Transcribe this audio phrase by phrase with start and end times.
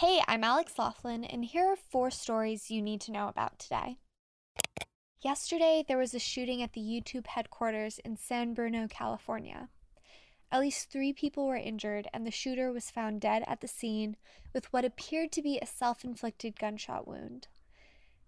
[0.00, 3.98] Hey, I'm Alex Laughlin, and here are four stories you need to know about today.
[5.24, 9.70] Yesterday, there was a shooting at the YouTube headquarters in San Bruno, California.
[10.52, 14.14] At least three people were injured, and the shooter was found dead at the scene
[14.54, 17.48] with what appeared to be a self inflicted gunshot wound.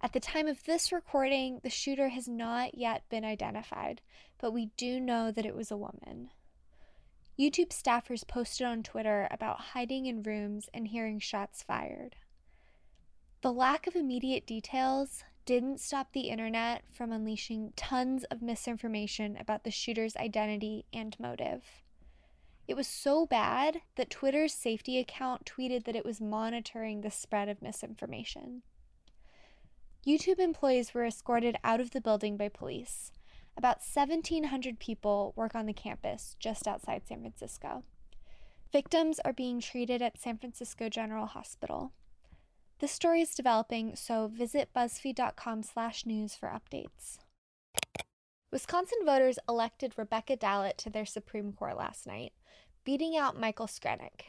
[0.03, 4.01] At the time of this recording, the shooter has not yet been identified,
[4.41, 6.31] but we do know that it was a woman.
[7.41, 12.17] YouTube staffers posted on Twitter about hiding in rooms and hearing shots fired.
[13.41, 19.65] The lack of immediate details didn't stop the internet from unleashing tons of misinformation about
[19.65, 21.63] the shooter's identity and motive.
[22.69, 27.49] It was so bad that Twitter's safety account tweeted that it was monitoring the spread
[27.49, 28.61] of misinformation.
[30.07, 33.13] YouTube employees were escorted out of the building by police.
[33.57, 37.85] About 1,700 people work on the campus just outside San Francisco.
[38.73, 41.93] Victims are being treated at San Francisco General Hospital.
[42.79, 47.19] This story is developing, so visit buzzfeed.com/news for updates.
[48.51, 52.33] Wisconsin voters elected Rebecca Dallet to their Supreme Court last night,
[52.85, 54.23] beating out Michael Screnock.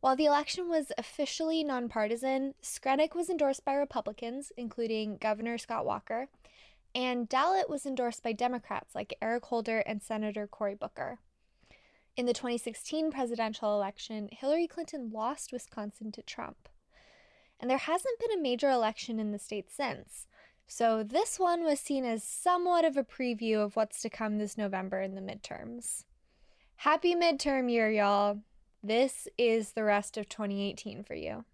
[0.00, 6.28] While the election was officially nonpartisan, Screnock was endorsed by Republicans, including Governor Scott Walker,
[6.94, 11.18] and Dallet was endorsed by Democrats like Eric Holder and Senator Cory Booker.
[12.16, 16.68] In the 2016 presidential election, Hillary Clinton lost Wisconsin to Trump.
[17.58, 20.28] And there hasn't been a major election in the state since.
[20.66, 24.56] So this one was seen as somewhat of a preview of what's to come this
[24.56, 26.04] November in the midterms.
[26.76, 28.38] Happy midterm year, y'all.
[28.82, 31.44] This is the rest of 2018 for you.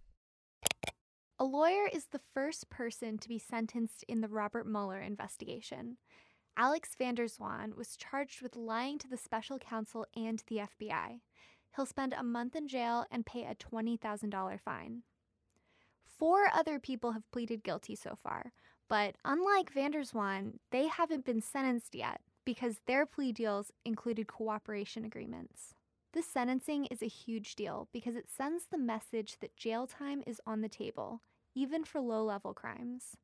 [1.41, 5.97] A lawyer is the first person to be sentenced in the Robert Mueller investigation.
[6.55, 11.21] Alex van der Zwaan was charged with lying to the special counsel and the FBI.
[11.75, 15.03] He'll spend a month in jail and pay a $20,000 fine.
[16.05, 18.53] Four other people have pleaded guilty so far,
[18.87, 24.27] but unlike van der Zwaan, they haven't been sentenced yet because their plea deals included
[24.27, 25.75] cooperation agreements.
[26.13, 30.41] This sentencing is a huge deal because it sends the message that jail time is
[30.47, 31.21] on the table
[31.55, 33.17] even for low level crimes.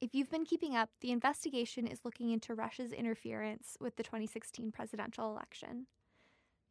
[0.00, 4.70] If you've been keeping up, the investigation is looking into Russia's interference with the 2016
[4.70, 5.86] presidential election.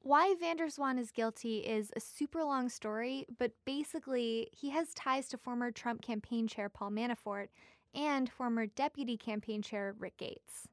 [0.02, 4.94] Why van der Zwaan is guilty is a super long story, but basically, he has
[4.94, 7.48] ties to former Trump campaign chair Paul Manafort
[7.96, 10.68] and former deputy campaign chair Rick Gates.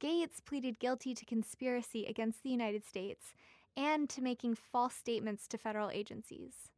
[0.00, 3.32] Gates pleaded guilty to conspiracy against the United States
[3.76, 6.70] and to making false statements to federal agencies.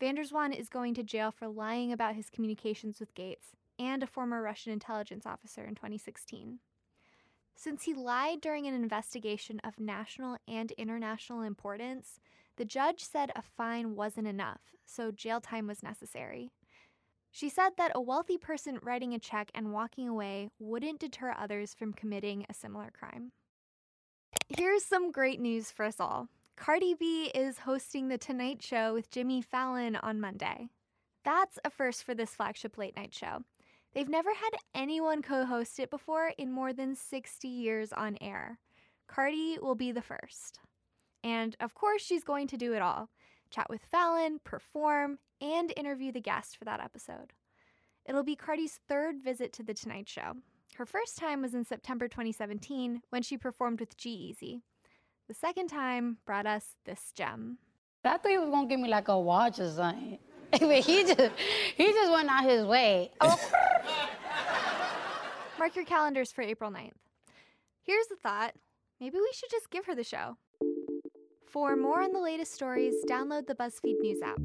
[0.00, 4.02] van der Zwaan is going to jail for lying about his communications with Gates and
[4.02, 6.58] a former Russian intelligence officer in 2016.
[7.54, 12.20] Since he lied during an investigation of national and international importance,
[12.56, 16.52] the judge said a fine wasn't enough, so jail time was necessary.
[17.30, 21.74] She said that a wealthy person writing a check and walking away wouldn't deter others
[21.74, 23.32] from committing a similar crime.
[24.58, 26.26] Here's some great news for us all.
[26.56, 30.70] Cardi B is hosting The Tonight Show with Jimmy Fallon on Monday.
[31.24, 33.44] That's a first for this flagship late night show.
[33.94, 38.58] They've never had anyone co host it before in more than 60 years on air.
[39.06, 40.58] Cardi will be the first.
[41.22, 43.10] And of course, she's going to do it all
[43.52, 47.32] chat with Fallon, perform, and interview the guest for that episode.
[48.08, 50.32] It'll be Cardi's third visit to The Tonight Show.
[50.78, 54.60] Her first time was in September 2017 when she performed with G-Eazy.
[55.26, 57.58] The second time brought us this gem.
[58.04, 60.20] I thought he was gonna give me like a watch or something.
[60.52, 61.32] but he just
[61.74, 63.10] he just went out his way.
[63.20, 63.36] Oh.
[65.58, 66.92] Mark your calendars for April 9th.
[67.82, 68.54] Here's the thought
[69.00, 70.36] maybe we should just give her the show.
[71.48, 74.38] For more on the latest stories, download the BuzzFeed News app.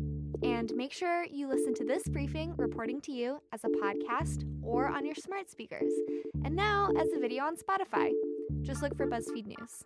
[0.44, 4.88] And make sure you listen to this briefing reporting to you as a podcast or
[4.88, 5.92] on your smart speakers.
[6.44, 8.12] And now as a video on Spotify.
[8.62, 9.86] Just look for BuzzFeed News.